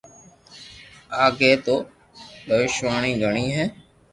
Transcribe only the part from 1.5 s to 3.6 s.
تو پآݾونئي گھڙي